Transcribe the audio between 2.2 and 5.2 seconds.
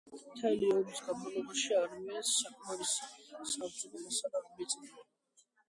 საკმარისი საბრძოლო მასალა არ მიეწოდებოდა.